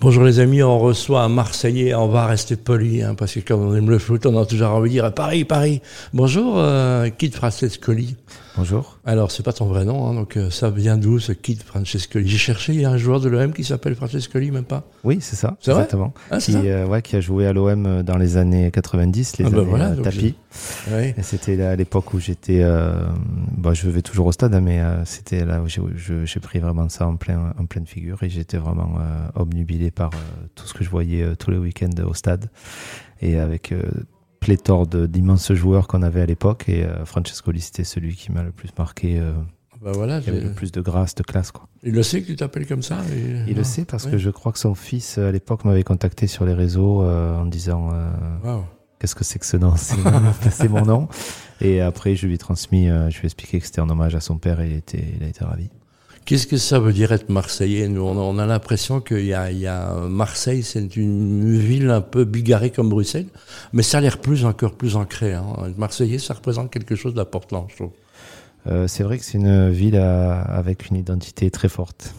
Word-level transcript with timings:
Bonjour 0.00 0.22
les 0.22 0.38
amis, 0.38 0.62
on 0.62 0.78
reçoit 0.78 1.22
un 1.22 1.28
Marseillais, 1.28 1.92
on 1.92 2.06
va 2.06 2.26
rester 2.26 2.54
poli, 2.54 3.02
hein, 3.02 3.16
parce 3.16 3.34
que 3.34 3.40
comme 3.40 3.62
on 3.62 3.74
aime 3.74 3.90
le 3.90 3.98
foot, 3.98 4.26
on 4.26 4.40
a 4.40 4.46
toujours 4.46 4.68
envie 4.68 4.90
de 4.90 4.94
dire 4.94 5.12
Paris, 5.12 5.44
Paris. 5.44 5.82
Bonjour, 6.14 6.54
euh, 6.56 7.10
Kid 7.10 7.34
Francescoli. 7.34 8.14
Bonjour. 8.58 8.98
Alors, 9.04 9.30
c'est 9.30 9.44
pas 9.44 9.52
ton 9.52 9.66
vrai 9.66 9.84
nom, 9.84 10.08
hein, 10.08 10.14
donc 10.14 10.36
euh, 10.36 10.50
ça 10.50 10.68
vient 10.68 10.96
d'où 10.96 11.20
ce 11.20 11.30
Kid 11.30 11.62
Francescoli? 11.62 12.26
J'ai 12.26 12.38
cherché, 12.38 12.74
il 12.74 12.80
y 12.80 12.84
a 12.84 12.90
un 12.90 12.96
joueur 12.96 13.20
de 13.20 13.28
l'OM 13.28 13.52
qui 13.52 13.62
s'appelle 13.62 13.94
Francescoli, 13.94 14.50
même 14.50 14.64
pas 14.64 14.82
Oui, 15.04 15.18
c'est 15.20 15.36
ça, 15.36 15.56
C'est 15.60 15.70
vrai? 15.70 15.82
exactement. 15.82 16.12
Ah, 16.28 16.40
c'est 16.40 16.46
qui, 16.46 16.52
ça? 16.54 16.58
euh, 16.64 16.84
ouais, 16.88 17.00
qui 17.00 17.14
a 17.14 17.20
joué 17.20 17.46
à 17.46 17.52
l'OM 17.52 18.02
dans 18.02 18.16
les 18.16 18.36
années 18.36 18.72
90, 18.72 19.38
les 19.38 19.44
Ah 19.44 19.50
bah 19.50 19.58
années 19.58 19.64
voilà, 19.68 19.90
euh, 19.90 20.02
tapis. 20.02 20.34
Ouais. 20.90 21.14
Et 21.16 21.22
c'était 21.22 21.62
à 21.62 21.76
l'époque 21.76 22.12
où 22.14 22.18
j'étais, 22.18 22.62
euh, 22.64 23.06
bah, 23.56 23.74
je 23.74 23.88
vais 23.88 24.02
toujours 24.02 24.26
au 24.26 24.32
stade, 24.32 24.52
hein, 24.52 24.60
mais 24.60 24.80
euh, 24.80 25.04
c'était 25.04 25.44
là 25.44 25.62
où 25.62 25.68
j'ai- 25.68 26.40
pris 26.40 26.58
vraiment 26.58 26.88
ça 26.88 27.06
en, 27.06 27.14
plein, 27.14 27.54
en 27.60 27.66
pleine 27.66 27.86
figure 27.86 28.20
et 28.24 28.28
j'étais 28.28 28.58
vraiment 28.58 28.96
euh, 28.98 29.28
obnubilé 29.40 29.92
par 29.92 30.10
euh, 30.14 30.46
tout 30.56 30.66
ce 30.66 30.74
que 30.74 30.82
je 30.82 30.90
voyais 30.90 31.22
euh, 31.22 31.36
tous 31.36 31.52
les 31.52 31.58
week-ends 31.58 31.90
au 32.04 32.12
stade 32.14 32.50
et 33.22 33.38
avec 33.38 33.70
euh, 33.70 33.82
pléthore 34.40 34.86
de- 34.86 35.06
d'immenses 35.06 35.52
joueurs 35.52 35.88
qu'on 35.88 36.02
avait 36.02 36.20
à 36.22 36.26
l'époque 36.26 36.68
et 36.68 36.84
euh, 36.84 37.04
Francescoli 37.04 37.60
c'était 37.60 37.84
celui 37.84 38.14
qui 38.14 38.32
m'a 38.32 38.42
le 38.42 38.50
plus 38.52 38.70
marqué, 38.78 39.18
euh, 39.18 39.32
Bah 39.82 39.92
voilà, 39.94 40.20
qui 40.20 40.30
avait 40.30 40.40
le 40.40 40.52
plus 40.52 40.72
de 40.72 40.80
grâce, 40.80 41.14
de 41.14 41.22
classe 41.22 41.50
quoi. 41.52 41.68
il 41.82 41.92
le 41.92 42.02
sait 42.02 42.22
que 42.22 42.26
tu 42.26 42.36
t'appelles 42.36 42.66
comme 42.66 42.82
ça 42.82 42.98
et- 43.12 43.44
Il 43.50 43.54
Ah, 43.54 43.58
le 43.58 43.64
sait 43.64 43.84
parce 43.84 44.04
ouais. 44.04 44.12
que 44.12 44.18
je 44.18 44.30
crois 44.30 44.52
que 44.52 44.58
son 44.58 44.74
fils 44.74 45.18
à 45.18 45.30
l'époque 45.32 45.64
m'avait 45.64 45.82
contacté 45.84 46.26
sur 46.26 46.44
les 46.44 46.54
réseaux 46.54 47.02
euh, 47.02 47.38
en 47.38 47.46
disant 47.46 47.90
euh, 47.92 48.58
qu'est-ce 48.98 49.14
que 49.14 49.24
c'est 49.24 49.38
que 49.38 49.46
ce 49.46 49.56
nom? 49.56 49.74
C'est 50.50 50.68
mon 50.68 50.84
nom. 50.84 51.08
Et 51.60 51.80
après 51.80 52.14
je 52.16 52.26
lui 52.26 52.34
ai 52.34 52.38
transmis, 52.38 52.88
euh, 52.88 53.10
je 53.10 53.16
lui 53.18 53.24
ai 53.24 53.26
expliqué 53.26 53.58
que 53.60 53.66
c'était 53.66 53.80
un 53.80 53.90
hommage 53.90 54.14
à 54.14 54.20
son 54.20 54.38
père 54.38 54.60
et 54.60 54.68
il, 54.70 54.76
était, 54.76 55.04
il 55.16 55.24
a 55.24 55.28
été 55.28 55.44
ravi. 55.44 55.68
Qu'est-ce 56.28 56.46
que 56.46 56.58
ça 56.58 56.78
veut 56.78 56.92
dire 56.92 57.10
être 57.12 57.30
Marseillais? 57.30 57.88
Nous, 57.88 58.02
on 58.02 58.12
a, 58.12 58.20
on 58.20 58.36
a 58.36 58.44
l'impression 58.44 59.00
qu'il 59.00 59.24
y 59.24 59.32
a, 59.32 59.94
Marseille, 60.10 60.62
c'est 60.62 60.94
une 60.94 61.56
ville 61.56 61.88
un 61.88 62.02
peu 62.02 62.24
bigarrée 62.26 62.68
comme 62.68 62.90
Bruxelles, 62.90 63.28
mais 63.72 63.82
ça 63.82 63.96
a 63.96 64.00
l'air 64.02 64.18
plus 64.18 64.44
encore 64.44 64.74
plus 64.74 64.96
ancré. 64.96 65.32
Hein. 65.32 65.46
Marseillais, 65.78 66.18
ça 66.18 66.34
représente 66.34 66.70
quelque 66.70 66.96
chose 66.96 67.14
d'important, 67.14 67.66
je 67.70 67.76
trouve. 67.76 67.92
Euh, 68.66 68.86
c'est 68.88 69.04
vrai 69.04 69.16
que 69.16 69.24
c'est 69.24 69.38
une 69.38 69.70
ville 69.70 69.96
avec 69.96 70.90
une 70.90 70.96
identité 70.96 71.50
très 71.50 71.70
forte. 71.70 72.12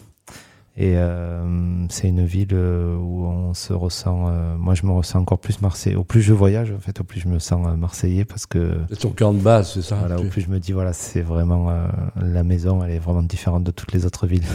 Et 0.81 0.93
euh, 0.95 1.43
c'est 1.89 2.07
une 2.07 2.23
ville 2.25 2.53
euh, 2.53 2.95
où 2.95 3.25
on 3.25 3.53
se 3.53 3.73
ressent, 3.73 4.27
euh, 4.29 4.55
moi 4.57 4.75
je 4.75 4.85
me 4.85 4.91
ressens 4.91 5.19
encore 5.19 5.39
plus 5.39 5.59
marseillais. 5.61 5.97
Au 5.97 6.05
plus 6.05 6.21
je 6.21 6.31
voyage, 6.33 6.71
en 6.71 6.79
fait, 6.79 7.01
au 7.01 7.03
plus 7.03 7.19
je 7.19 7.27
me 7.27 7.37
sens 7.37 7.67
marseillais 7.77 8.23
parce 8.23 8.45
que 8.45 8.75
C'est 8.89 8.99
ton 8.99 9.09
camp 9.09 9.33
de 9.33 9.39
base, 9.41 9.73
c'est 9.73 9.81
ça 9.81 9.95
voilà, 9.95 10.17
au 10.19 10.23
plus 10.23 10.39
je 10.41 10.49
me 10.49 10.57
dis 10.57 10.71
voilà, 10.71 10.93
c'est 10.93 11.21
vraiment 11.21 11.69
euh, 11.69 11.85
la 12.15 12.43
maison, 12.43 12.81
elle 12.81 12.91
est 12.91 12.99
vraiment 12.99 13.23
différente 13.23 13.65
de 13.65 13.71
toutes 13.71 13.91
les 13.91 14.05
autres 14.05 14.25
villes. 14.25 14.45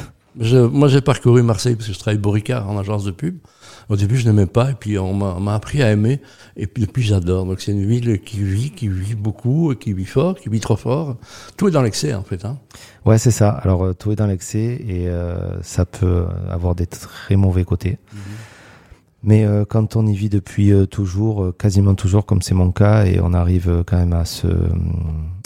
Je- 0.40 0.56
moi, 0.66 0.88
j'ai 0.88 1.00
parcouru 1.02 1.42
Marseille 1.42 1.76
parce 1.76 1.88
que 1.88 1.92
je 1.94 1.98
travaille 1.98 2.18
pour 2.18 2.32
Ricard 2.34 2.68
en 2.70 2.78
agence 2.78 3.04
de 3.04 3.10
pub. 3.10 3.36
Au 3.88 3.96
début, 3.96 4.16
je 4.16 4.26
n'aimais 4.26 4.46
pas, 4.46 4.70
et 4.70 4.74
puis 4.74 4.98
on 4.98 5.12
m'a 5.14 5.54
appris 5.54 5.82
à 5.82 5.90
aimer, 5.90 6.20
et 6.56 6.66
puis 6.66 6.84
depuis, 6.84 7.02
j'adore. 7.02 7.44
Donc, 7.44 7.60
c'est 7.60 7.72
une 7.72 7.86
ville 7.86 8.20
qui 8.20 8.42
vit, 8.42 8.70
qui 8.70 8.88
vit 8.88 9.14
beaucoup, 9.14 9.74
qui 9.78 9.92
vit 9.92 10.06
fort, 10.06 10.36
qui 10.36 10.48
vit 10.48 10.60
trop 10.60 10.76
fort. 10.76 11.16
Tout 11.56 11.68
est 11.68 11.70
dans 11.70 11.82
l'excès, 11.82 12.14
en 12.14 12.22
fait. 12.22 12.44
Hein. 12.44 12.58
Ouais, 13.04 13.18
c'est 13.18 13.30
ça. 13.30 13.50
Alors, 13.50 13.84
euh, 13.84 13.92
tout 13.92 14.12
est 14.12 14.16
dans 14.16 14.26
l'excès 14.26 14.82
et 14.88 15.08
euh, 15.08 15.60
ça 15.62 15.84
peut 15.84 16.24
avoir 16.48 16.74
des 16.74 16.86
très 16.86 17.36
mauvais 17.36 17.64
côtés. 17.64 17.98
Mais 19.22 19.44
euh, 19.44 19.64
quand 19.66 19.96
on 19.96 20.06
y 20.06 20.14
vit 20.14 20.28
depuis 20.28 20.72
euh, 20.72 20.86
toujours, 20.86 21.52
quasiment 21.58 21.94
toujours, 21.94 22.24
comme 22.24 22.42
c'est 22.42 22.54
mon 22.54 22.72
cas, 22.72 23.04
et 23.04 23.20
on 23.20 23.34
arrive 23.34 23.84
quand 23.86 23.98
même 23.98 24.12
à 24.14 24.24
se, 24.24 24.46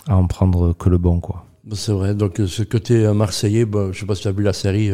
à 0.07 0.17
en 0.17 0.27
prendre 0.27 0.73
que 0.75 0.89
le 0.89 0.99
bon, 0.99 1.21
quoi. 1.21 1.45
C'est 1.73 1.93
vrai. 1.93 2.15
Donc, 2.15 2.41
ce 2.47 2.63
côté 2.63 3.13
marseillais, 3.13 3.65
bon, 3.65 3.93
je 3.93 4.01
sais 4.01 4.07
pas 4.07 4.15
si 4.15 4.23
tu 4.23 4.29
as 4.29 4.33
vu 4.33 4.43
la 4.43 4.53
série 4.53 4.91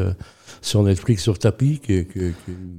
sur 0.64 0.82
Netflix 0.82 1.22
sur 1.22 1.38
tapis. 1.38 1.78
Qui- 1.78 2.06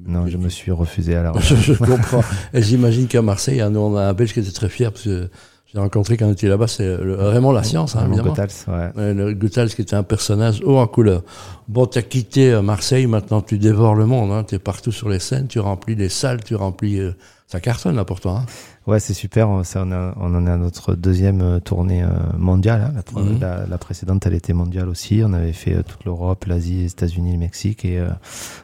Non, 0.07 0.27
je 0.27 0.37
me 0.37 0.49
suis 0.49 0.71
refusé 0.71 1.15
à 1.15 1.23
la. 1.23 1.33
je, 1.39 1.55
je 1.55 1.73
comprends. 1.73 2.23
Et 2.53 2.61
j'imagine 2.61 3.07
qu'à 3.07 3.21
Marseille, 3.21 3.61
hein, 3.61 3.69
nous, 3.69 3.79
on 3.79 3.95
a 3.95 4.03
un 4.03 4.13
Belge 4.13 4.33
qui 4.33 4.39
était 4.39 4.51
très 4.51 4.69
fier 4.69 4.91
parce 4.91 5.03
que 5.05 5.29
j'ai 5.73 5.79
rencontré 5.79 6.15
quand 6.17 6.27
on 6.27 6.31
était 6.31 6.47
là-bas, 6.47 6.67
c'est 6.67 6.95
vraiment 6.95 7.51
la 7.51 7.63
science, 7.63 7.95
hein, 7.95 8.05
évidemment. 8.07 8.29
Goethals, 8.33 8.49
ouais. 8.95 9.13
Le 9.13 9.33
Goethals 9.33 9.69
qui 9.73 9.81
était 9.81 9.95
un 9.95 10.03
personnage 10.03 10.61
haut 10.63 10.77
en 10.77 10.87
couleur. 10.87 11.23
Bon, 11.67 11.85
t'as 11.85 12.01
quitté 12.01 12.51
euh, 12.51 12.61
Marseille, 12.61 13.07
maintenant 13.07 13.41
tu 13.41 13.57
dévores 13.57 13.95
le 13.95 14.05
monde. 14.05 14.31
Hein. 14.31 14.43
T'es 14.43 14.59
partout 14.59 14.91
sur 14.91 15.09
les 15.09 15.19
scènes, 15.19 15.47
tu 15.47 15.59
remplis 15.59 15.95
les 15.95 16.09
salles, 16.09 16.43
tu 16.43 16.55
remplis. 16.55 16.99
euh, 16.99 17.11
ça 17.47 17.59
cartonne 17.59 17.95
là 17.95 18.05
pour 18.05 18.19
toi. 18.19 18.39
Hein. 18.41 18.45
Ouais, 18.87 18.99
c'est 18.99 19.13
super. 19.13 19.49
On, 19.49 19.61
en 19.61 20.47
est 20.47 20.49
à 20.49 20.57
notre 20.57 20.95
deuxième 20.95 21.41
euh, 21.41 21.59
tournée 21.59 22.03
euh, 22.03 22.07
mondiale. 22.37 22.91
hein. 22.95 23.01
La, 23.15 23.21
Mhm. 23.21 23.39
la, 23.39 23.65
la 23.67 23.77
précédente, 23.77 24.25
elle 24.25 24.33
était 24.33 24.53
mondiale 24.53 24.89
aussi. 24.89 25.21
On 25.23 25.33
avait 25.33 25.53
fait 25.53 25.75
euh, 25.75 25.83
toute 25.83 26.05
l'Europe, 26.05 26.45
l'Asie, 26.45 26.77
les 26.83 26.91
États-Unis, 26.91 27.33
le 27.33 27.37
Mexique. 27.39 27.85
Et 27.85 27.99
euh, 27.99 28.09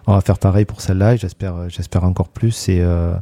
on 0.08 0.14
va 0.14 0.22
faire 0.22 0.40
pareil 0.40 0.66
pour 0.66 0.82
celle-là. 0.82 1.14
Et 1.14 1.18
j'espère, 1.18 1.70
j'espère 1.70 2.04
encore 2.04 2.30
plus. 2.30 2.70
Et, 2.70 2.82
euh, 2.82 3.14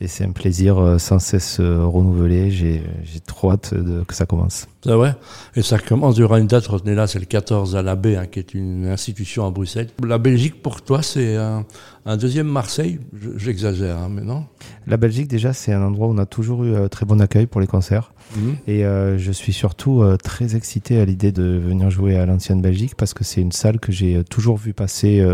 et 0.00 0.08
c'est 0.08 0.24
un 0.24 0.32
plaisir 0.32 0.78
euh, 0.78 0.98
sans 0.98 1.18
cesse 1.18 1.58
euh, 1.60 1.84
renouvelé. 1.86 2.50
J'ai, 2.50 2.82
trop 3.26 3.50
hâte 3.52 3.72
de, 3.74 4.02
que 4.04 4.14
ça 4.14 4.26
commence. 4.26 4.66
C'est 4.84 4.92
vrai. 4.92 5.16
Et 5.56 5.62
ça 5.62 5.78
commence, 5.78 6.18
aura 6.20 6.38
une 6.38 6.46
date, 6.46 6.66
retenez 6.66 6.94
là, 6.94 7.06
c'est 7.06 7.18
le 7.18 7.24
14 7.24 7.74
à 7.76 7.82
la 7.82 7.96
baie, 7.96 8.16
hein, 8.16 8.26
qui 8.26 8.38
est 8.38 8.54
une 8.54 8.86
institution 8.86 9.46
à 9.46 9.50
Bruxelles. 9.50 9.88
La 10.06 10.18
Belgique, 10.18 10.62
pour 10.62 10.82
toi, 10.82 11.02
c'est 11.02 11.36
un, 11.36 11.64
un 12.04 12.16
deuxième 12.16 12.46
Marseille? 12.46 13.00
Je- 13.20 13.36
J'exagère, 13.38 13.96
hein, 13.96 14.08
mais 14.10 14.22
non? 14.22 14.44
La 14.86 14.96
Belgique, 14.96 15.28
déjà, 15.28 15.52
c'est 15.52 15.72
un 15.72 15.82
endroit 15.82 16.06
où 16.08 16.12
on 16.12 16.18
a 16.18 16.26
toujours 16.26 16.62
eu 16.64 16.74
euh, 16.74 16.88
très 16.88 17.06
bon 17.06 17.20
accueil 17.20 17.46
pour 17.46 17.60
les 17.60 17.66
concerts. 17.66 18.12
Mhm. 18.36 18.56
Et 18.66 18.84
euh, 18.84 19.18
je 19.18 19.32
suis 19.32 19.52
surtout 19.52 20.02
euh, 20.02 20.16
très 20.16 20.56
excité 20.56 21.00
à 21.00 21.04
l'idée 21.04 21.32
de 21.32 21.42
venir 21.42 21.90
jouer 21.90 22.16
à 22.16 22.26
l'ancienne 22.26 22.60
Belgique 22.60 22.94
parce 22.96 23.14
que 23.14 23.24
c'est 23.24 23.40
une 23.40 23.52
salle 23.52 23.80
que 23.80 23.92
j'ai 23.92 24.22
toujours 24.24 24.56
vu 24.58 24.72
passer 24.74 25.24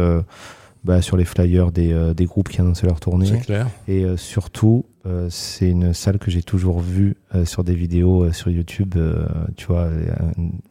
bah, 0.85 1.01
sur 1.03 1.17
les 1.17 1.25
flyers 1.25 1.71
des, 1.73 1.93
euh, 1.93 2.13
des 2.15 2.25
groupes 2.27 2.49
qui 2.49 2.61
annonçaient 2.61 2.87
leur 2.87 2.97
C'est 2.97 3.01
tournée. 3.03 3.39
clair. 3.41 3.69
Et 3.89 4.05
euh, 4.05 4.17
surtout, 4.17 4.85
euh, 5.07 5.29
c'est 5.31 5.69
une 5.69 5.95
salle 5.95 6.19
que 6.19 6.31
j'ai 6.31 6.43
toujours 6.43 6.81
vue 6.81 7.17
euh, 7.35 7.45
sur 7.45 7.65
des 7.65 7.75
vidéos 7.75 8.25
euh, 8.25 8.33
sur 8.33 8.51
YouTube. 8.51 8.95
euh, 8.97 9.27
tu 9.57 9.67
vois, 9.67 9.83
euh, 9.85 10.07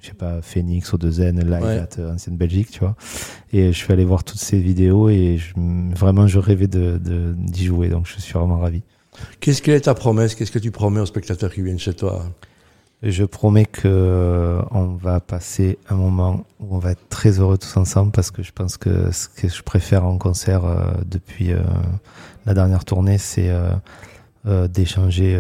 je 0.01 0.07
sais 0.07 0.13
pas, 0.13 0.41
Phoenix, 0.41 0.91
O2N, 0.93 1.43
Live 1.45 1.63
Ouais. 1.63 1.77
at 1.79 2.13
Ancienne 2.13 2.37
Belgique, 2.37 2.69
tu 2.71 2.79
vois. 2.79 2.95
Et 3.53 3.67
je 3.71 3.77
suis 3.77 3.91
allé 3.93 4.03
voir 4.05 4.23
toutes 4.23 4.39
ces 4.39 4.59
vidéos 4.59 5.09
et 5.09 5.37
je, 5.37 5.53
vraiment, 5.95 6.27
je 6.27 6.39
rêvais 6.39 6.67
de, 6.67 6.97
de- 6.97 7.33
d'y 7.37 7.65
jouer. 7.65 7.89
Donc, 7.89 8.05
je 8.07 8.19
suis 8.19 8.33
vraiment 8.33 8.59
ravi. 8.59 8.81
Qu'est-ce 9.39 9.61
quelle 9.61 9.75
est 9.75 9.81
ta 9.81 9.93
promesse? 9.93 10.35
Qu'est-ce 10.35 10.51
que 10.51 10.59
tu 10.59 10.71
promets 10.71 10.99
aux 11.01 11.05
spectateurs 11.05 11.53
qui 11.53 11.61
viennent 11.61 11.79
chez 11.79 11.93
toi? 11.93 12.25
Je 13.03 13.23
promets 13.25 13.65
que 13.65 13.87
euh, 13.87 14.61
on 14.69 14.85
va 14.89 15.19
passer 15.19 15.79
un 15.89 15.95
moment 15.95 16.45
où 16.59 16.75
on 16.75 16.77
va 16.77 16.91
être 16.91 17.09
très 17.09 17.39
heureux 17.39 17.57
tous 17.57 17.75
ensemble 17.77 18.11
parce 18.11 18.29
que 18.29 18.43
je 18.43 18.51
pense 18.51 18.77
que 18.77 19.11
ce 19.11 19.27
que 19.27 19.47
je 19.49 19.63
préfère 19.63 20.05
en 20.05 20.19
concert 20.19 20.65
euh, 20.65 20.83
depuis 21.05 21.51
euh, 21.51 21.61
la 22.45 22.53
dernière 22.53 22.85
tournée, 22.85 23.17
c'est 23.17 23.49
euh, 23.49 24.67
d'échanger 24.67 25.39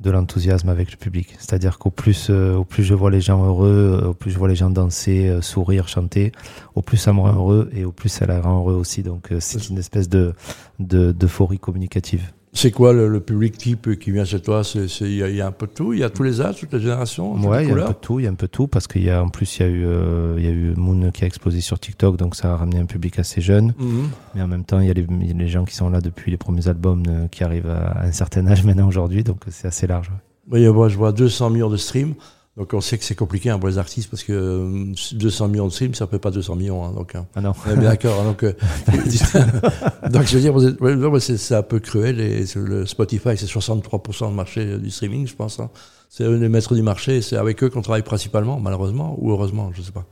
de 0.00 0.10
l'enthousiasme 0.10 0.68
avec 0.68 0.90
le 0.92 0.96
public. 0.96 1.34
C'est-à-dire 1.38 1.78
qu'au 1.78 1.90
plus, 1.90 2.30
au 2.30 2.64
plus 2.64 2.82
je 2.84 2.94
vois 2.94 3.10
les 3.10 3.20
gens 3.20 3.44
heureux, 3.44 4.02
au 4.08 4.14
plus 4.14 4.30
je 4.32 4.38
vois 4.38 4.48
les 4.48 4.56
gens 4.56 4.70
danser, 4.70 5.38
sourire, 5.40 5.86
chanter, 5.88 6.32
au 6.74 6.82
plus 6.82 6.96
ça 6.96 7.12
me 7.12 7.20
rend 7.20 7.32
heureux 7.34 7.70
et 7.72 7.84
au 7.84 7.92
plus 7.92 8.08
ça 8.08 8.26
la 8.26 8.40
rend 8.40 8.58
heureux 8.58 8.74
aussi. 8.74 9.02
Donc 9.04 9.32
c'est 9.38 9.68
une 9.68 9.78
espèce 9.78 10.08
de 10.08 10.34
de- 10.80 11.12
d'euphorie 11.12 11.58
communicative. 11.60 12.32
C'est 12.54 12.70
quoi 12.70 12.92
le, 12.92 13.08
le 13.08 13.20
public 13.20 13.56
type 13.56 13.98
qui 13.98 14.10
vient 14.10 14.26
chez 14.26 14.38
toi? 14.40 14.60
Il 15.00 15.14
y, 15.16 15.22
a- 15.22 15.28
il 15.30 15.36
y 15.36 15.40
a 15.40 15.46
un 15.46 15.52
peu 15.52 15.66
de 15.66 15.72
tout? 15.72 15.94
Il 15.94 16.00
y 16.00 16.04
a 16.04 16.10
tous 16.10 16.22
les 16.22 16.40
âges, 16.42 16.56
toutes 16.60 16.74
les 16.74 16.80
générations 16.80 17.34
les 17.34 17.40
il 17.40 17.68
y 17.68 17.72
a 17.72 17.74
un 17.84 17.86
peu 17.86 17.92
de 17.94 17.98
tout, 17.98 18.20
il 18.20 18.24
y 18.24 18.26
a 18.26 18.30
un 18.30 18.34
peu 18.34 18.46
de 18.46 18.50
tout 18.52 18.66
parce 18.66 18.86
qu'il 18.86 19.02
y 19.04 19.08
a 19.10 19.22
en 19.22 19.28
plus 19.30 19.58
il 19.58 19.62
y 19.62 19.64
a 19.64 19.68
eu 19.68 19.84
euh, 19.86 20.34
il 20.36 20.44
y 20.44 20.48
a 20.48 20.50
eu 20.50 20.74
Moon 20.76 21.10
qui 21.12 21.24
a 21.24 21.26
explosé 21.26 21.62
sur 21.62 21.78
TikTok 21.80 22.18
donc 22.18 22.36
ça 22.36 22.52
a 22.52 22.56
ramené 22.56 22.78
un 22.78 22.84
public 22.84 23.18
assez 23.18 23.40
jeune 23.40 23.72
Mhm. 23.78 24.08
mais 24.34 24.42
en 24.42 24.48
même 24.48 24.64
temps 24.64 24.80
il 24.80 24.86
y 24.86 24.90
a 24.90 24.94
les, 24.94 25.48
gens 25.48 25.64
qui 25.64 25.74
sont 25.74 25.88
là 25.88 26.00
depuis 26.02 26.30
les 26.30 26.36
premiers 26.36 26.68
albums 26.68 27.02
euh, 27.08 27.26
qui 27.28 27.42
arrivent 27.42 27.70
à 27.70 28.02
un 28.04 28.12
certain 28.12 28.46
âge 28.46 28.64
maintenant 28.66 28.86
aujourd'hui 28.86 29.24
donc 29.24 29.38
c'est 29.48 29.68
assez 29.68 29.86
large. 29.86 30.10
ouais. 30.10 30.16
Oui, 30.50 30.68
moi, 30.74 30.88
je 30.88 30.96
vois 30.98 31.12
200 31.12 31.50
millions 31.50 31.70
de 31.70 31.76
streams. 31.76 32.14
Donc, 32.58 32.74
on 32.74 32.82
sait 32.82 32.98
que 32.98 33.04
c'est 33.04 33.14
compliqué 33.14 33.48
hein, 33.48 33.58
pour 33.58 33.68
les 33.70 33.78
artistes 33.78 34.10
parce 34.10 34.22
que 34.24 34.32
euh, 34.32 34.92
200 35.12 35.48
millions 35.48 35.66
de 35.68 35.72
streams, 35.72 35.94
ça 35.94 36.04
ne 36.04 36.10
fait 36.10 36.18
pas 36.18 36.30
200 36.30 36.54
millions. 36.56 36.84
hein, 36.84 36.92
donc, 36.94 37.14
hein. 37.14 37.26
Ah 37.34 37.40
non. 37.40 37.52
On 37.66 37.70
est 37.70 37.76
bien 37.76 37.88
d'accord. 37.88 38.20
hein, 38.20 38.24
donc, 38.24 38.42
euh, 38.42 38.52
donc, 40.10 40.26
je 40.26 40.38
veux 40.38 40.40
dire, 40.40 40.54
ouais, 40.54 41.20
c'est 41.20 41.54
un 41.54 41.62
peu 41.62 41.78
cruel. 41.80 42.20
Et 42.20 42.44
le 42.56 42.86
Spotify, 42.86 43.36
c'est 43.36 43.46
63% 43.46 44.28
du 44.28 44.34
marché 44.34 44.78
du 44.78 44.90
streaming, 44.90 45.26
je 45.26 45.34
pense. 45.34 45.60
hein. 45.60 45.70
C'est 46.14 46.24
eux 46.24 46.36
les 46.36 46.50
maîtres 46.50 46.74
du 46.74 46.82
marché. 46.82 47.22
C'est 47.22 47.36
avec 47.36 47.62
eux 47.64 47.70
qu'on 47.70 47.80
travaille 47.80 48.02
principalement, 48.02 48.60
malheureusement 48.60 49.16
ou 49.18 49.30
heureusement, 49.30 49.70
je 49.74 49.80
sais 49.80 49.92
pas. 49.92 50.04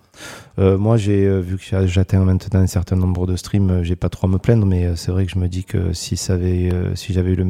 Euh, 0.58 0.78
moi 0.78 0.96
j'ai 0.96 1.26
euh, 1.26 1.40
vu 1.40 1.58
que 1.58 1.86
j'atteins 1.86 2.24
maintenant 2.24 2.60
un 2.60 2.66
certain 2.66 2.96
nombre 2.96 3.26
de 3.26 3.36
streams, 3.36 3.70
euh, 3.70 3.82
j'ai 3.84 3.96
pas 3.96 4.08
trop 4.08 4.26
à 4.26 4.30
me 4.30 4.38
plaindre 4.38 4.64
mais 4.66 4.86
euh, 4.86 4.96
c'est 4.96 5.12
vrai 5.12 5.26
que 5.26 5.32
je 5.32 5.38
me 5.38 5.46
dis 5.46 5.64
que 5.64 5.92
si 5.92 6.16
ça 6.16 6.34
avait 6.34 6.70
euh, 6.72 6.94
si 6.94 7.12
j'avais 7.12 7.32
eu 7.32 7.36
le 7.36 7.46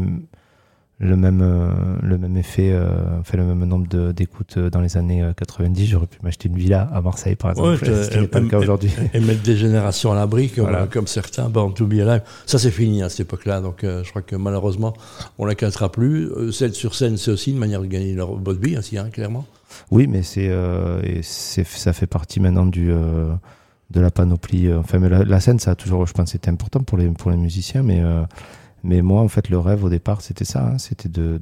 le 1.01 1.17
même 1.17 1.41
euh, 1.43 1.71
le 2.03 2.19
même 2.19 2.37
effet 2.37 2.71
euh, 2.73 3.23
fait 3.25 3.37
le 3.37 3.45
même 3.45 3.65
nombre 3.65 4.13
d'écoutes 4.13 4.59
euh, 4.59 4.71
dans 4.71 4.81
les 4.81 4.97
années 4.97 5.23
euh, 5.23 5.33
90 5.33 5.87
j'aurais 5.87 6.07
pu 6.07 6.19
m'acheter 6.23 6.49
une 6.49 6.57
villa 6.57 6.91
à 6.93 7.01
Marseille 7.01 7.37
par 7.37 7.53
exemple 7.53 7.71
Ouais, 7.71 7.77
ce 7.79 8.11
qui 8.11 8.19
n'est 8.19 8.27
pas 8.27 8.41
le 8.41 8.49
cas 8.49 8.59
aujourd'hui 8.59 8.91
Et 9.15 9.21
mettre 9.21 9.43
des 9.43 9.57
générations 9.57 10.13
à 10.13 10.15
l'abri, 10.15 10.49
comme, 10.49 10.65
Voilà. 10.65 10.87
comme 10.87 11.07
certains, 11.07 11.49
Born 11.49 11.75
to 11.75 11.87
Be 11.87 11.95
Alive. 11.95 12.23
Ça, 12.47 12.59
c'est 12.59 12.71
fini 12.71 13.03
à 13.03 13.09
cette 13.09 13.21
époque-là. 13.21 13.61
Donc, 13.61 13.85
euh, 13.85 14.05
je 14.05 14.11
crois 14.11 14.23
que 14.23 14.37
malheureusement, 14.37 14.95
on 15.39 15.45
la 15.45 15.55
cassera 15.55 15.91
plus. 15.91 16.27
Euh, 16.27 16.53
celle 16.53 16.75
sur 16.75 16.95
scène, 16.95 17.17
c'est 17.17 17.31
aussi 17.31 17.51
une 17.51 17.59
manière 17.59 17.81
de 17.81 17.87
gagner 17.87 18.15
leur 18.15 18.37
votre 18.37 18.61
vie, 18.61 18.77
ainsi, 18.77 18.99
hein, 18.99 19.09
clairement. 19.11 19.47
Oui, 19.91 20.07
mais 20.07 20.23
c'est, 20.23 20.49
euh, 20.49 21.01
et 21.03 21.21
c'est, 21.23 21.67
ça 21.67 21.93
fait 21.93 22.07
partie 22.07 22.41
maintenant 22.41 22.67
du, 22.67 22.91
euh, 22.91 23.33
de 23.91 24.01
la 24.01 24.11
panoplie. 24.11 24.73
Enfin, 24.73 24.99
mais 24.99 25.09
la, 25.09 25.41
scène, 25.41 25.59
ça 25.59 25.73
a 25.73 25.75
toujours, 25.75 26.07
je 26.07 26.13
pense, 26.13 26.31
c'était 26.31 26.51
important 26.51 26.81
pour 26.81 26.99
les, 26.99 27.09
pour 27.09 27.31
les 27.31 27.37
musiciens, 27.37 27.83
mais, 27.83 28.03
mais 28.83 29.03
moi, 29.03 29.21
en 29.21 29.29
fait, 29.29 29.49
le 29.49 29.59
rêve 29.59 29.85
au 29.85 29.89
départ, 29.89 30.21
c'était 30.21 30.45
ça, 30.45 30.67
hein, 30.67 30.79
c'était 30.79 31.09
de, 31.09 31.41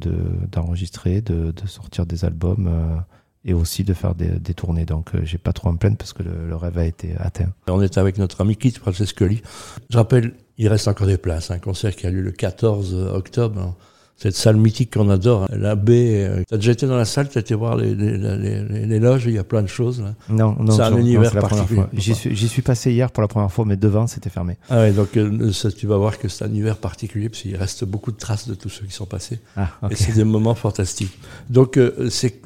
d'enregistrer, 0.51 1.21
de, 1.21 1.53
sortir 1.67 2.07
des 2.07 2.25
albums 2.25 3.03
et 3.45 3.55
aussi 3.55 3.85
de 3.85 3.95
faire 3.95 4.15
des, 4.15 4.55
tournées. 4.55 4.85
Donc, 4.85 5.11
j'ai 5.23 5.39
pas 5.39 5.53
trop 5.53 5.69
en 5.69 5.77
plaindre 5.77 5.97
parce 5.97 6.13
que 6.13 6.23
le, 6.23 6.57
rêve 6.57 6.79
a 6.79 6.85
été 6.85 7.15
atteint. 7.19 7.53
On 7.69 7.83
est 7.83 7.99
avec 7.99 8.19
notre 8.19 8.41
ami 8.41 8.57
Keith 8.57 8.79
Francescoli. 8.79 9.43
Je 9.91 9.97
rappelle, 9.97 10.35
il 10.57 10.69
reste 10.69 10.89
encore 10.89 11.07
des 11.07 11.19
places. 11.19 11.51
Un 11.51 11.59
concert 11.59 11.95
qui 11.95 12.07
a 12.07 12.11
lieu 12.11 12.23
le 12.23 12.33
14 12.33 12.95
octobre 12.95 13.75
cette 14.19 14.35
salle 14.35 14.57
mythique 14.57 14.95
qu'on 14.95 15.09
adore, 15.11 15.45
hein. 15.45 15.49
la 15.57 15.77
baie. 15.77 16.27
Euh, 16.27 16.43
t'as 16.47 16.57
déjà 16.57 16.73
été 16.73 16.87
dans 16.87 16.97
la 16.97 17.05
salle, 17.05 17.29
t'as 17.29 17.41
été 17.41 17.55
voir 17.55 17.77
les, 17.77 17.95
les, 17.95 18.19
les, 18.19 18.87
les, 18.87 18.99
loges, 18.99 19.25
il 19.27 19.33
y 19.33 19.39
a 19.39 19.45
plein 19.45 19.63
de 19.63 19.69
choses. 19.69 20.03
Là. 20.03 20.15
Non, 20.29 20.57
non, 20.59 20.75
c'est 20.75 20.83
un 20.83 20.97
univers 20.97 21.33
particulier. 21.33 21.83
J'y 21.93 22.15
suis, 22.15 22.37
suis, 22.37 22.63
passé 22.63 22.93
hier 22.93 23.11
pour 23.11 23.23
la 23.23 23.29
première 23.29 23.53
fois, 23.53 23.65
mais 23.65 23.77
devant 23.77 24.07
c'était 24.07 24.31
fermé. 24.31 24.59
Ah 24.69 24.81
ouais, 24.81 24.93
donc 24.93 25.17
euh, 25.17 25.53
ça, 25.53 25.71
tu 25.71 25.87
vas 25.87 25.97
voir 25.97 26.19
que 26.19 26.29
c'est 26.29 26.45
un 26.45 26.49
univers 26.49 26.77
particulier, 26.77 27.29
parce 27.29 27.43
qu'il 27.43 27.57
reste 27.57 27.85
beaucoup 27.85 28.13
de 28.13 28.19
traces 28.19 28.49
de 28.49 28.55
tous 28.55 28.69
ceux 28.69 28.87
qui 28.87 28.93
sont 28.93 29.07
passés. 29.07 29.41
Ah, 29.57 29.71
okay. 29.83 29.95
Et 29.95 29.97
c'est 29.97 30.13
des 30.13 30.25
moments 30.25 30.55
fantastiques. 30.55 31.19
Donc 31.49 31.77
euh, 31.77 32.11
c'est 32.11 32.41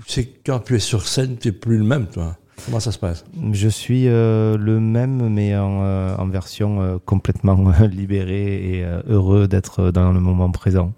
quand 0.44 0.60
tu 0.60 0.76
es 0.76 0.78
sur 0.78 1.08
scène, 1.08 1.36
tu 1.40 1.48
n'es 1.48 1.52
plus 1.52 1.78
le 1.78 1.84
même, 1.84 2.06
toi. 2.06 2.36
Comment 2.66 2.80
ça 2.80 2.92
se 2.92 2.98
passe? 2.98 3.24
Je 3.52 3.68
suis 3.68 4.06
euh, 4.06 4.56
le 4.56 4.78
même, 4.78 5.28
mais 5.28 5.56
en, 5.56 5.82
euh, 5.82 6.14
en 6.16 6.28
version 6.28 6.80
euh, 6.80 6.98
complètement 7.04 7.72
libéré 7.90 8.78
et 8.78 8.86
heureux 9.08 9.48
d'être 9.48 9.90
dans 9.90 10.12
le 10.12 10.20
moment 10.20 10.50
présent. 10.50 10.92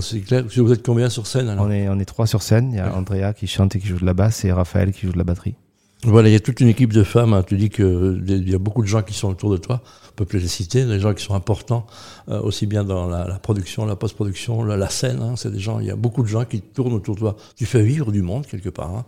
C'est 0.00 0.20
clair. 0.20 0.44
Vous 0.56 0.72
êtes 0.72 0.84
combien 0.84 1.08
sur 1.08 1.26
scène 1.26 1.48
alors 1.48 1.66
on, 1.66 1.70
est, 1.70 1.88
on 1.88 1.98
est 1.98 2.04
trois 2.04 2.26
sur 2.26 2.42
scène. 2.42 2.70
Il 2.72 2.76
y 2.76 2.80
a 2.80 2.94
Andrea 2.94 3.32
qui 3.34 3.46
chante 3.46 3.76
et 3.76 3.78
qui 3.80 3.86
joue 3.86 3.98
de 3.98 4.06
la 4.06 4.14
basse 4.14 4.44
et 4.44 4.52
Raphaël 4.52 4.92
qui 4.92 5.06
joue 5.06 5.12
de 5.12 5.18
la 5.18 5.24
batterie. 5.24 5.54
Voilà, 6.04 6.28
il 6.28 6.32
y 6.32 6.36
a 6.36 6.40
toute 6.40 6.58
une 6.60 6.68
équipe 6.68 6.92
de 6.92 7.04
femmes. 7.04 7.32
Hein. 7.32 7.44
Tu 7.44 7.56
dis 7.56 7.70
qu'il 7.70 8.48
y 8.48 8.54
a 8.54 8.58
beaucoup 8.58 8.82
de 8.82 8.88
gens 8.88 9.02
qui 9.02 9.14
sont 9.14 9.28
autour 9.28 9.50
de 9.50 9.56
toi. 9.56 9.82
On 10.10 10.14
peut 10.16 10.24
plus 10.24 10.40
les 10.40 10.48
citer, 10.48 10.84
des 10.84 10.98
gens 10.98 11.14
qui 11.14 11.22
sont 11.22 11.34
importants, 11.34 11.86
euh, 12.28 12.40
aussi 12.40 12.66
bien 12.66 12.82
dans 12.82 13.06
la, 13.06 13.26
la 13.26 13.38
production, 13.38 13.86
la 13.86 13.94
post-production, 13.94 14.64
la, 14.64 14.76
la, 14.76 14.88
scène. 14.88 15.22
Hein. 15.22 15.34
C'est 15.36 15.52
des 15.52 15.60
gens. 15.60 15.78
Il 15.78 15.86
y 15.86 15.92
a 15.92 15.96
beaucoup 15.96 16.22
de 16.22 16.28
gens 16.28 16.44
qui 16.44 16.60
tournent 16.60 16.94
autour 16.94 17.14
de 17.14 17.20
toi. 17.20 17.36
Tu 17.56 17.66
fais 17.66 17.82
vivre 17.82 18.10
du 18.10 18.20
monde 18.20 18.46
quelque 18.46 18.68
part. 18.68 18.90
Hein. 18.90 19.04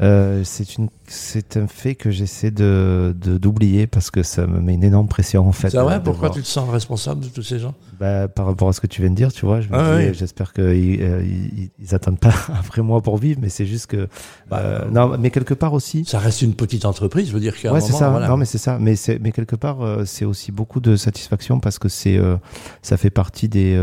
Euh, 0.00 0.42
c'est 0.44 0.76
une 0.76 0.88
c'est 1.06 1.56
un 1.56 1.66
fait 1.66 1.94
que 1.94 2.10
j'essaie 2.10 2.50
de 2.50 3.14
d'oublier 3.16 3.86
parce 3.86 4.10
que 4.10 4.22
ça 4.22 4.46
me 4.46 4.60
met 4.60 4.74
une 4.74 4.84
énorme 4.84 5.06
pression 5.06 5.46
en 5.46 5.52
fait. 5.52 5.70
C'est 5.70 5.78
vrai. 5.78 6.02
Pourquoi 6.02 6.30
tu 6.30 6.42
te 6.42 6.46
sens 6.46 6.68
responsable 6.68 7.24
de 7.24 7.28
tous 7.28 7.42
ces 7.42 7.58
gens? 7.58 7.74
Bah, 8.00 8.26
par 8.26 8.46
rapport 8.46 8.68
à 8.68 8.72
ce 8.72 8.80
que 8.80 8.86
tu 8.86 9.02
viens 9.02 9.10
de 9.10 9.14
dire, 9.14 9.32
tu 9.32 9.46
vois, 9.46 9.60
je 9.60 9.68
ah 9.72 10.12
j'espère 10.12 10.52
qu'ils 10.52 10.64
euh, 11.00 11.22
ils, 11.78 11.94
attendent 11.94 12.18
pas 12.18 12.34
après 12.58 12.82
moi 12.82 13.02
pour 13.02 13.18
vivre, 13.18 13.38
mais 13.40 13.48
c'est 13.48 13.66
juste 13.66 13.86
que 13.86 14.08
bah, 14.50 14.60
euh, 14.60 14.90
non, 14.90 15.16
mais 15.18 15.30
quelque 15.30 15.54
part 15.54 15.74
aussi. 15.74 16.04
Ça 16.04 16.18
reste 16.18 16.42
une 16.42 16.54
petite 16.54 16.86
entreprise, 16.86 17.28
je 17.28 17.32
veux 17.32 17.40
dire. 17.40 17.54
Ouais, 17.70 17.80
c'est 17.80 17.92
ça. 17.92 18.10
Non, 18.26 18.36
mais 18.36 18.46
c'est 18.46 18.58
ça. 18.58 18.78
Mais 18.80 18.96
c'est 18.96 19.18
mais 19.20 19.32
quelque 19.32 19.56
part, 19.56 19.82
euh, 19.82 20.04
c'est 20.04 20.24
aussi 20.24 20.52
beaucoup 20.52 20.80
de 20.80 20.96
satisfaction 20.96 21.60
parce 21.60 21.78
que 21.78 21.88
c'est 21.88 22.18
ça 22.82 22.96
fait 22.96 23.10
partie 23.10 23.48
des 23.48 23.78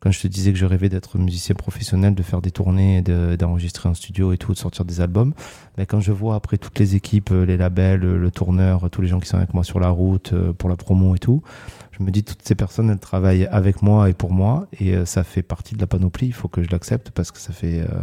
quand 0.00 0.10
je 0.10 0.20
te 0.20 0.28
disais 0.28 0.52
que 0.52 0.58
je 0.58 0.64
rêvais 0.64 0.88
d'être 0.88 1.18
musicien 1.18 1.54
professionnel, 1.54 2.14
de 2.14 2.22
faire 2.22 2.40
des 2.40 2.50
tournées, 2.50 3.02
d'enregistrer 3.02 3.88
en 3.88 3.94
studio 3.94 4.32
et 4.32 4.38
tout, 4.38 4.52
de 4.52 4.58
sortir 4.58 4.84
des 4.84 5.00
albums, 5.00 5.34
mais 5.78 5.86
quand 5.86 6.00
je 6.00 6.12
vois 6.12 6.34
après 6.34 6.58
toutes 6.58 6.78
les 6.78 6.96
équipes, 6.96 7.30
les 7.30 7.56
labels, 7.56 8.00
le 8.00 8.30
tourneur, 8.30 8.90
tous 8.90 9.02
les 9.02 9.08
gens 9.08 9.20
qui 9.20 9.28
sont 9.28 9.36
avec 9.36 9.54
moi 9.54 9.64
sur 9.64 9.80
la 9.80 9.90
route 9.90 10.34
pour 10.52 10.68
la 10.68 10.76
promo 10.76 11.14
et 11.14 11.18
tout, 11.18 11.42
je 12.00 12.06
me 12.06 12.10
dis 12.10 12.24
toutes 12.24 12.42
ces 12.42 12.54
personnes 12.54 12.90
elles 12.90 12.98
travaillent 12.98 13.46
avec 13.46 13.82
moi 13.82 14.08
et 14.08 14.14
pour 14.14 14.32
moi 14.32 14.66
et 14.80 14.94
euh, 14.94 15.04
ça 15.04 15.22
fait 15.22 15.42
partie 15.42 15.74
de 15.74 15.80
la 15.80 15.86
panoplie 15.86 16.28
il 16.28 16.32
faut 16.32 16.48
que 16.48 16.62
je 16.62 16.70
l'accepte 16.70 17.10
parce 17.10 17.30
que 17.30 17.38
ça 17.38 17.52
fait 17.52 17.80
euh, 17.80 18.02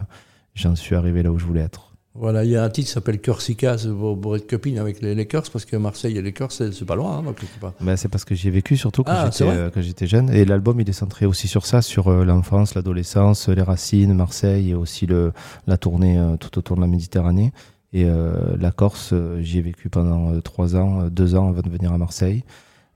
j'en 0.54 0.76
suis 0.76 0.96
arrivé 0.96 1.24
là 1.24 1.32
où 1.32 1.40
je 1.40 1.46
voulais 1.46 1.62
être 1.62 1.87
voilà 2.20 2.44
il 2.44 2.52
y 2.52 2.56
a 2.56 2.64
un 2.64 2.70
titre 2.70 2.88
qui 2.88 2.94
s'appelle 2.94 3.22
Corsica 3.22 3.76
pour, 4.22 4.36
être 4.36 4.48
copine 4.50 4.78
avec 4.80 5.02
les 5.02 5.16
Lakers 5.16 5.50
parce 5.52 5.66
que 5.66 5.76
Marseille 5.78 6.14
et 6.14 6.16
les 6.16 6.30
Lakers 6.30 6.52
c'est 6.52 6.86
pas 6.86 6.96
loin 6.96 7.24
hein, 7.26 7.34
pas. 7.62 7.74
Ben, 7.82 7.96
c'est 7.96 8.10
parce 8.10 8.26
que 8.26 8.36
j'y 8.36 8.48
ai 8.48 8.52
vécu 8.52 8.78
surtout 8.78 9.04
quand 9.04 9.14
ah, 9.14 9.30
j'étais 9.32 9.50
euh, 9.50 9.70
j'étais 9.78 10.08
jeune 10.08 10.30
et 10.30 10.46
l'album 10.46 10.80
il 10.80 10.90
est 10.90 10.94
centré 10.94 11.26
aussi 11.26 11.48
sur 11.48 11.66
ça 11.66 11.82
sur 11.82 12.10
l'enfance 12.10 12.76
l'adolescence 12.76 13.50
les 13.50 13.62
racines 13.62 14.14
Marseille 14.14 14.72
et 14.72 14.74
aussi 14.74 15.06
le 15.06 15.32
la 15.68 15.78
tournée 15.78 16.20
tout 16.40 16.58
autour 16.58 16.76
de 16.76 16.82
la 16.82 16.88
Méditerranée 16.88 17.54
et 17.94 18.06
la 18.06 18.72
Corse 18.72 19.14
j'y 19.40 19.60
ai 19.60 19.62
vécu 19.62 19.90
pendant 19.90 20.40
trois 20.42 20.76
ans 20.76 21.08
deux 21.10 21.36
ans 21.36 21.50
avant 21.50 21.62
de 21.62 21.70
venir 21.70 21.94
à 21.94 21.98
Marseille 21.98 22.44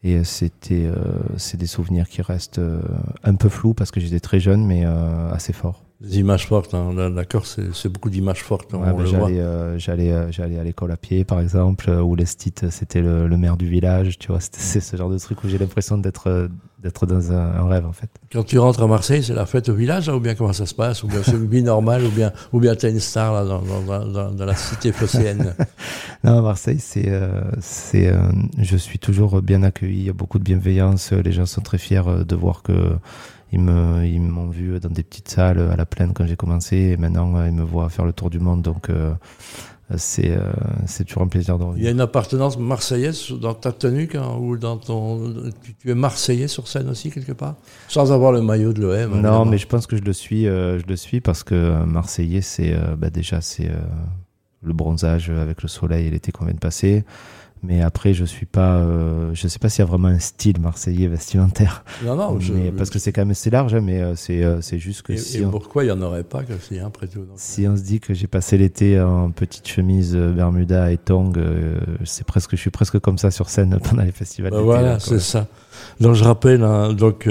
et 0.03 0.15
euh, 0.15 0.23
c'était, 0.23 0.85
euh, 0.85 0.95
c'est 1.37 1.57
des 1.57 1.67
souvenirs 1.67 2.09
qui 2.09 2.21
restent 2.21 2.59
euh, 2.59 2.81
un 3.23 3.35
peu 3.35 3.49
flous 3.49 3.73
parce 3.73 3.91
que 3.91 3.99
j'étais 3.99 4.19
très 4.19 4.39
jeune, 4.39 4.65
mais 4.65 4.83
assez 5.31 5.53
forts. 5.53 5.83
Des 6.01 6.19
images 6.19 6.47
fortes, 6.47 6.73
hein. 6.73 7.11
d'accord, 7.11 7.45
c'est 7.45 7.89
beaucoup 7.89 8.09
d'images 8.09 8.43
fortes. 8.43 8.73
Ouais, 8.73 8.79
bah, 8.79 9.05
j'allais, 9.05 9.79
j'allais, 9.79 10.31
j'allais 10.31 10.57
à 10.57 10.63
l'école 10.63 10.91
à 10.91 10.97
pied, 10.97 11.23
par 11.23 11.39
exemple, 11.39 11.89
où 11.89 12.15
l'Estit, 12.15 12.55
c'était 12.71 13.01
le, 13.01 13.27
le, 13.27 13.37
maire 13.37 13.55
du 13.55 13.67
village, 13.67 14.17
tu 14.17 14.29
vois, 14.29 14.39
c'est 14.51 14.79
ce 14.79 14.97
genre 14.97 15.09
de 15.09 15.19
truc 15.19 15.43
où 15.43 15.47
j'ai 15.47 15.59
l'impression 15.59 15.97
d'être 15.97 16.49
d'être 16.81 17.05
dans 17.05 17.31
un, 17.31 17.67
rêve 17.67 17.85
en 17.85 17.91
fait. 17.91 18.09
Quand 18.31 18.43
tu 18.43 18.57
rentres 18.57 18.81
à 18.81 18.87
Marseille, 18.87 19.23
c'est 19.23 19.33
la 19.33 19.45
fête 19.45 19.69
au 19.69 19.75
village 19.75 20.09
ou 20.09 20.19
bien 20.19 20.33
comment 20.35 20.53
ça 20.53 20.65
se 20.65 20.73
passe 20.73 21.03
Ou 21.03 21.07
bien 21.07 21.21
c'est 21.23 21.33
une 21.33 21.47
vie 21.47 21.61
normale 21.61 22.03
ou 22.03 22.09
bien, 22.09 22.31
ou 22.53 22.59
bien 22.59 22.75
tu 22.75 22.87
es 22.87 22.89
une 22.89 22.99
star 22.99 23.33
là, 23.33 23.45
dans, 23.45 23.61
dans, 23.61 24.05
dans, 24.05 24.31
dans 24.31 24.45
la 24.45 24.55
cité 24.55 24.91
phocéenne? 24.91 25.53
Non, 26.23 26.37
à 26.37 26.41
Marseille, 26.43 26.77
c'est, 26.79 27.09
euh, 27.09 27.41
c'est, 27.61 28.07
euh, 28.07 28.29
je 28.59 28.77
suis 28.77 28.99
toujours 28.99 29.41
bien 29.41 29.63
accueilli, 29.63 30.01
il 30.01 30.05
y 30.05 30.09
a 30.09 30.13
beaucoup 30.13 30.37
de 30.37 30.43
bienveillance, 30.43 31.13
les 31.13 31.31
gens 31.31 31.47
sont 31.47 31.61
très 31.61 31.79
fiers 31.79 32.03
euh, 32.05 32.23
de 32.23 32.35
voir 32.35 32.61
que 32.61 32.91
ils, 33.51 33.59
m'ont 33.59 34.49
vu 34.49 34.79
dans 34.79 34.89
des 34.89 35.03
petites 35.03 35.29
salles 35.29 35.59
à 35.59 35.75
la 35.75 35.85
plaine 35.85 36.13
quand 36.13 36.25
j'ai 36.25 36.35
commencé 36.35 36.77
et 36.77 36.97
maintenant 36.97 37.43
ils 37.45 37.51
me 37.51 37.63
voient 37.63 37.89
faire 37.89 38.05
le 38.05 38.13
tour 38.13 38.29
du 38.29 38.39
monde 38.39 38.61
donc 38.61 38.89
c'est 39.97 40.31
euh, 40.31 40.51
c'est 40.85 41.03
toujours 41.03 41.23
un 41.23 41.27
plaisir 41.27 41.57
de 41.57 41.63
revenir. 41.63 41.83
Il 41.83 41.85
y 41.85 41.87
a 41.87 41.91
une 41.91 42.01
appartenance 42.01 42.57
marseillaise 42.57 43.31
dans 43.31 43.53
ta 43.53 43.71
tenue 43.71 44.07
quand, 44.07 44.37
ou 44.39 44.57
dans 44.57 44.77
ton 44.77 45.33
tu, 45.79 45.89
es 45.89 45.95
marseillais 45.95 46.47
sur 46.47 46.67
scène 46.67 46.89
aussi 46.89 47.11
quelque 47.11 47.31
part? 47.31 47.55
Sans 47.87 48.11
avoir 48.11 48.31
le 48.31 48.41
maillot 48.41 48.73
de 48.73 48.81
l'OM. 48.81 49.21
Non, 49.21 49.45
mais 49.45 49.57
je 49.57 49.67
pense 49.67 49.87
que 49.87 49.97
je 49.97 50.01
le 50.01 50.13
suis 50.13 50.47
euh, 50.47 50.79
je 50.79 50.85
le 50.87 50.95
suis 50.95 51.21
parce 51.21 51.43
que 51.43 51.55
euh, 51.55 51.85
marseillais 51.85 52.41
c'est 52.41 52.75
bah 52.97 53.09
déjà 53.09 53.41
c'est 53.41 53.69
le 54.63 54.73
bronzage 54.73 55.29
avec 55.29 55.61
le 55.61 55.67
soleil 55.67 56.07
et 56.07 56.09
l'été 56.09 56.31
qu'on 56.31 56.45
vient 56.45 56.53
de 56.53 56.59
passer. 56.59 57.03
Mais 57.63 57.81
après, 57.81 58.15
je 58.15 58.25
suis 58.25 58.47
pas, 58.47 58.77
euh, 58.77 59.29
je 59.33 59.47
sais 59.47 59.59
pas 59.59 59.69
s'il 59.69 59.85
y 59.85 59.87
a 59.87 59.89
vraiment 59.89 60.07
un 60.07 60.17
style 60.17 60.59
marseillais 60.59 61.07
vestimentaire. 61.07 61.83
Non, 62.03 62.15
non, 62.15 62.39
mais, 62.53 62.71
parce 62.71 62.89
que 62.89 62.97
c'est 62.97 63.11
quand 63.11 63.21
même 63.21 63.31
assez 63.31 63.51
large, 63.51 63.75
hein, 63.75 63.81
mais 63.81 64.01
euh, 64.01 64.15
c'est 64.15 64.43
euh, 64.43 64.61
c'est 64.61 64.79
juste 64.79 65.03
que. 65.03 65.13
Et, 65.13 65.17
si 65.17 65.41
pourquoi 65.41 65.83
il 65.83 65.87
y 65.87 65.91
en 65.91 66.01
aurait 66.01 66.23
pas 66.23 66.43
que 66.43 66.53
si 66.59 66.79
après 66.79 67.05
tout. 67.05 67.19
si 67.35 67.67
on 67.67 67.77
se 67.77 67.83
dit 67.83 67.99
que 67.99 68.15
j'ai 68.15 68.25
passé 68.25 68.57
l'été 68.57 68.99
en 68.99 69.29
petite 69.29 69.67
chemise 69.67 70.15
Bermuda 70.15 70.91
et 70.91 70.97
tong, 70.97 71.39
c'est 72.03 72.25
presque, 72.25 72.51
je 72.51 72.61
suis 72.61 72.71
presque 72.71 72.97
comme 72.99 73.19
ça 73.19 73.29
sur 73.29 73.49
scène 73.49 73.77
pendant 73.89 74.03
les 74.03 74.11
festivals. 74.11 74.51
Bah 74.51 74.61
voilà, 74.61 74.99
c'est 74.99 75.19
ça. 75.19 75.45
Donc 75.99 76.15
je 76.15 76.23
rappelle, 76.23 76.63
hein, 76.63 76.93
donc 76.93 77.27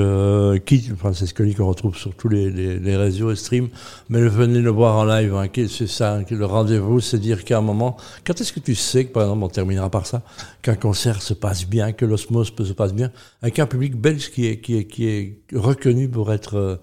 qui, 0.65 0.91
enfin, 0.93 1.13
c'est 1.13 1.27
ce 1.27 1.35
qu'on 1.35 1.67
retrouve 1.67 1.97
sur 1.97 2.15
tous 2.15 2.29
les, 2.29 2.51
les, 2.51 2.79
les, 2.79 2.97
réseaux 2.97 3.31
et 3.31 3.37
streams, 3.37 3.69
mais 4.09 4.21
venez 4.21 4.61
le 4.61 4.71
voir 4.71 4.97
en 4.97 5.05
live, 5.05 5.35
hein, 5.35 5.47
c'est 5.69 5.89
ça, 5.89 6.21
le 6.29 6.47
rendez-vous, 6.47 7.01
c'est 7.01 7.19
dire 7.19 7.45
qu'à 7.45 7.59
un 7.59 7.63
moment, 7.63 7.97
quand 8.25 8.41
est-ce 8.41 8.53
que 8.53 8.61
tu 8.61 8.75
sais 8.75 9.05
que 9.05 9.13
par 9.13 9.25
exemple, 9.25 9.45
on 9.45 9.49
terminera 9.49 9.91
par 9.91 10.07
ça, 10.07 10.20
qu'un 10.63 10.77
concert 10.77 11.23
se 11.23 11.35
passe 11.35 11.67
bien, 11.67 11.93
que 11.93 12.05
l'osmose 12.05 12.53
se 12.57 12.73
passe 12.73 12.95
bien, 12.95 13.11
avec 13.43 13.59
un 13.59 13.67
public 13.67 13.97
belge 13.97 14.31
qui 14.31 14.47
est, 14.47 15.39
reconnu 15.55 16.09
pour 16.09 16.33
être, 16.33 16.81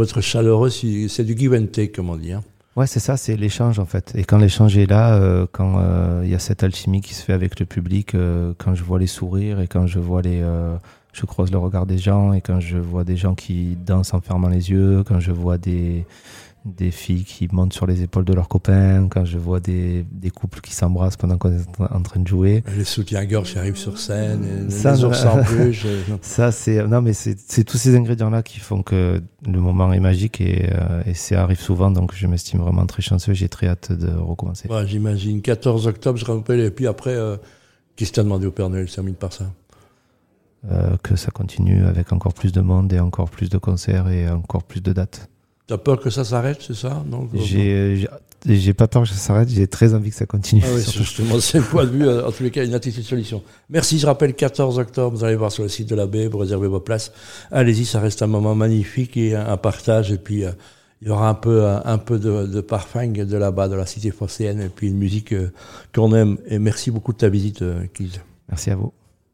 être 0.00 0.20
chaleureux, 0.20 0.70
c'est 0.70 1.24
du 1.24 1.36
give 1.36 1.54
and 1.54 1.66
take, 1.66 1.92
comme 1.92 2.10
on 2.10 2.16
dit. 2.16 2.32
Hein. 2.32 2.42
Ouais, 2.76 2.88
c'est 2.88 3.00
ça, 3.00 3.16
c'est 3.16 3.36
l'échange 3.36 3.78
en 3.78 3.84
fait. 3.84 4.12
Et 4.16 4.24
quand 4.24 4.38
l'échange 4.38 4.76
est 4.76 4.86
là, 4.86 5.14
euh, 5.14 5.46
quand 5.52 5.78
euh, 5.78 6.22
il 6.24 6.30
y 6.30 6.34
a 6.34 6.40
cette 6.40 6.64
alchimie 6.64 7.02
qui 7.02 7.14
se 7.14 7.22
fait 7.22 7.32
avec 7.32 7.60
le 7.60 7.66
public, 7.66 8.14
euh, 8.14 8.52
quand 8.58 8.74
je 8.74 8.82
vois 8.82 8.98
les 8.98 9.06
sourires 9.06 9.60
et 9.60 9.68
quand 9.68 9.86
je 9.86 10.00
vois 10.00 10.22
les, 10.22 10.42
je 11.12 11.24
croise 11.24 11.52
le 11.52 11.58
regard 11.58 11.86
des 11.86 11.98
gens 11.98 12.32
et 12.32 12.40
quand 12.40 12.58
je 12.58 12.78
vois 12.78 13.04
des 13.04 13.16
gens 13.16 13.36
qui 13.36 13.76
dansent 13.76 14.12
en 14.12 14.20
fermant 14.20 14.48
les 14.48 14.70
yeux, 14.70 15.04
quand 15.06 15.20
je 15.20 15.30
vois 15.30 15.56
des 15.56 16.04
des 16.64 16.90
filles 16.90 17.24
qui 17.24 17.46
montent 17.52 17.74
sur 17.74 17.86
les 17.86 18.02
épaules 18.02 18.24
de 18.24 18.32
leurs 18.32 18.48
copains, 18.48 19.06
quand 19.08 19.24
je 19.24 19.36
vois 19.36 19.60
des, 19.60 20.06
des 20.10 20.30
couples 20.30 20.60
qui 20.60 20.72
s'embrassent 20.72 21.16
pendant 21.16 21.36
qu'on 21.36 21.52
est 21.52 21.62
en 21.78 22.00
train 22.00 22.20
de 22.20 22.26
jouer. 22.26 22.64
Les 22.76 22.84
soutiens-gorge 22.84 23.52
qui 23.52 23.58
arrivent 23.58 23.76
sur 23.76 23.98
scène, 23.98 24.70
ça, 24.70 24.92
les 24.92 25.04
ours 25.04 25.24
en 25.26 25.42
Ça, 26.22 26.52
c'est, 26.52 26.86
non, 26.86 27.02
mais 27.02 27.12
c'est 27.12 27.64
tous 27.64 27.76
ces 27.76 27.94
ingrédients-là 27.96 28.42
qui 28.42 28.60
font 28.60 28.82
que 28.82 29.20
le 29.46 29.60
moment 29.60 29.92
est 29.92 30.00
magique 30.00 30.40
et, 30.40 30.70
euh, 30.72 31.02
et 31.04 31.12
ça 31.14 31.42
arrive 31.42 31.60
souvent, 31.60 31.90
donc 31.90 32.14
je 32.14 32.26
m'estime 32.26 32.60
vraiment 32.60 32.86
très 32.86 33.02
chanceux, 33.02 33.34
j'ai 33.34 33.48
très 33.50 33.66
hâte 33.68 33.92
de 33.92 34.10
recommencer. 34.10 34.68
Ouais, 34.68 34.86
J'imagine, 34.86 35.42
14 35.42 35.86
octobre, 35.86 36.18
je 36.18 36.24
rappelle, 36.24 36.60
et 36.60 36.70
puis 36.70 36.86
après, 36.86 37.14
euh, 37.14 37.36
qu'est-ce 37.96 38.12
que 38.12 38.20
demandé 38.22 38.46
au 38.46 38.52
Père 38.52 38.70
Noël, 38.70 38.90
termine 38.90 39.14
par 39.16 39.32
ça? 39.34 39.44
Euh, 40.70 40.96
Que 41.02 41.14
ça 41.14 41.30
continue 41.30 41.84
avec 41.84 42.10
encore 42.12 42.32
plus 42.32 42.52
de 42.52 42.62
monde 42.62 42.90
et 42.92 43.00
encore 43.00 43.28
plus 43.28 43.50
de 43.50 43.58
concerts 43.58 44.08
et 44.08 44.30
encore 44.30 44.62
plus 44.62 44.80
de 44.80 44.94
dates. 44.94 45.28
T'as 45.66 45.78
peur 45.78 45.98
que 45.98 46.10
ça 46.10 46.24
s'arrête, 46.24 46.58
c'est 46.60 46.74
ça 46.74 47.02
J'ai 47.34 48.06
j'ai 48.46 48.74
pas 48.74 48.86
peur 48.86 49.04
que 49.04 49.08
ça 49.08 49.14
s'arrête, 49.14 49.48
j'ai 49.48 49.66
très 49.66 49.94
envie 49.94 50.10
que 50.10 50.16
ça 50.16 50.26
continue. 50.26 50.62
Ah 50.64 50.68
oui, 50.74 50.82
justement, 50.82 51.40
c'est 51.40 51.58
le 51.58 51.64
point 51.64 51.84
de 51.84 51.90
vue, 51.90 52.06
euh, 52.06 52.26
en 52.26 52.30
tous 52.30 52.42
les 52.42 52.50
cas, 52.50 52.62
une 52.62 52.74
attitude 52.74 53.02
de 53.02 53.06
solution. 53.06 53.42
Merci, 53.70 53.98
je 53.98 54.06
rappelle, 54.06 54.34
14 54.34 54.78
octobre, 54.78 55.16
vous 55.16 55.24
allez 55.24 55.36
voir 55.36 55.50
sur 55.50 55.62
le 55.62 55.70
site 55.70 55.88
de 55.88 55.94
la 55.94 56.06
baie 56.06 56.28
pour 56.28 56.42
réserver 56.42 56.68
vos 56.68 56.80
places. 56.80 57.12
Allez-y, 57.50 57.86
ça 57.86 58.00
reste 58.00 58.20
un 58.20 58.26
moment 58.26 58.54
magnifique 58.54 59.16
et 59.16 59.34
un 59.34 59.56
partage, 59.56 60.12
et 60.12 60.18
puis, 60.18 60.44
euh, 60.44 60.50
il 61.00 61.08
y 61.08 61.10
aura 61.10 61.28
un 61.28 61.34
peu, 61.34 61.66
un 61.66 61.98
peu 61.98 62.18
de, 62.18 62.46
de 62.46 62.60
parfum 62.60 63.08
de 63.08 63.36
là-bas, 63.36 63.68
de 63.68 63.74
la 63.74 63.86
cité 63.86 64.10
phocéenne, 64.10 64.60
et 64.60 64.68
puis 64.68 64.88
une 64.88 64.96
musique 64.96 65.34
qu'on 65.94 66.14
aime. 66.14 66.38
Et 66.46 66.58
merci 66.58 66.90
beaucoup 66.90 67.12
de 67.12 67.18
ta 67.18 67.28
visite, 67.28 67.62
Keith. 67.92 68.20
Merci 68.48 68.70
à 68.70 68.76
vous. 68.76 68.92